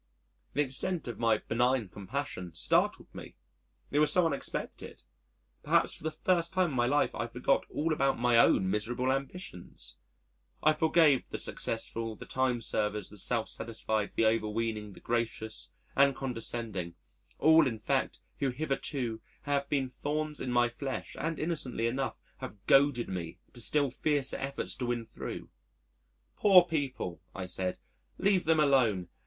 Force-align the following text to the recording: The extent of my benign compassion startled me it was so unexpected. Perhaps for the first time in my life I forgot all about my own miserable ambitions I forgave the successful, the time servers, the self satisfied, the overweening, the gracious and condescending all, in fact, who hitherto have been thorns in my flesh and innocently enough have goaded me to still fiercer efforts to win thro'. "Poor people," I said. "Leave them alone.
The 0.53 0.63
extent 0.63 1.07
of 1.07 1.19
my 1.19 1.37
benign 1.37 1.87
compassion 1.87 2.55
startled 2.55 3.13
me 3.13 3.35
it 3.91 3.99
was 3.99 4.11
so 4.11 4.25
unexpected. 4.25 5.03
Perhaps 5.61 5.93
for 5.93 6.01
the 6.03 6.09
first 6.09 6.53
time 6.53 6.71
in 6.71 6.75
my 6.75 6.87
life 6.87 7.13
I 7.13 7.27
forgot 7.27 7.67
all 7.69 7.93
about 7.93 8.17
my 8.17 8.39
own 8.39 8.67
miserable 8.67 9.11
ambitions 9.11 9.97
I 10.63 10.73
forgave 10.73 11.29
the 11.29 11.37
successful, 11.37 12.15
the 12.15 12.25
time 12.25 12.61
servers, 12.61 13.09
the 13.09 13.17
self 13.19 13.47
satisfied, 13.47 14.13
the 14.15 14.25
overweening, 14.25 14.93
the 14.93 14.99
gracious 14.99 15.69
and 15.95 16.15
condescending 16.15 16.95
all, 17.37 17.67
in 17.67 17.77
fact, 17.77 18.17
who 18.39 18.49
hitherto 18.49 19.21
have 19.43 19.69
been 19.69 19.87
thorns 19.87 20.41
in 20.41 20.51
my 20.51 20.67
flesh 20.67 21.15
and 21.19 21.37
innocently 21.37 21.85
enough 21.85 22.17
have 22.39 22.57
goaded 22.65 23.07
me 23.07 23.37
to 23.53 23.61
still 23.61 23.91
fiercer 23.91 24.37
efforts 24.37 24.75
to 24.77 24.87
win 24.87 25.05
thro'. 25.05 25.47
"Poor 26.37 26.63
people," 26.63 27.21
I 27.35 27.45
said. 27.45 27.77
"Leave 28.17 28.45
them 28.45 28.59
alone. 28.59 29.07